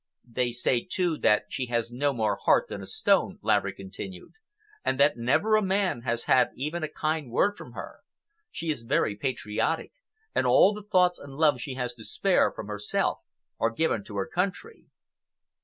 "They 0.27 0.49
say, 0.51 0.83
too, 0.83 1.19
that 1.19 1.43
she 1.49 1.67
has 1.67 1.91
no 1.91 2.11
more 2.11 2.35
heart 2.45 2.69
than 2.69 2.81
a 2.81 2.87
stone," 2.87 3.37
Laverick 3.43 3.75
continued, 3.77 4.31
"and 4.83 4.99
that 4.99 5.15
never 5.15 5.55
a 5.55 5.61
man 5.61 6.01
has 6.01 6.23
had 6.23 6.49
even 6.55 6.81
a 6.81 6.87
kind 6.87 7.29
word 7.29 7.55
from 7.55 7.73
her. 7.73 7.99
She 8.49 8.71
is 8.71 8.81
very 8.81 9.15
patriotic, 9.15 9.93
and 10.33 10.47
all 10.47 10.73
the 10.73 10.81
thoughts 10.81 11.19
and 11.19 11.35
love 11.35 11.61
she 11.61 11.75
has 11.75 11.93
to 11.93 12.03
spare 12.03 12.51
from 12.51 12.65
herself 12.65 13.19
are 13.59 13.69
given 13.69 14.03
to 14.05 14.17
her 14.17 14.27
country." 14.27 14.87